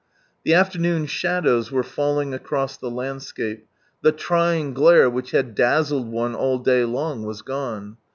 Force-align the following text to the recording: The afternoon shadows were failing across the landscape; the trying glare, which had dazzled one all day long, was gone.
The 0.43 0.55
afternoon 0.55 1.05
shadows 1.05 1.71
were 1.71 1.83
failing 1.83 2.33
across 2.33 2.75
the 2.75 2.89
landscape; 2.89 3.67
the 4.01 4.11
trying 4.11 4.73
glare, 4.73 5.11
which 5.11 5.29
had 5.29 5.53
dazzled 5.53 6.07
one 6.07 6.33
all 6.33 6.57
day 6.57 6.85
long, 6.85 7.21
was 7.23 7.43
gone. 7.43 7.97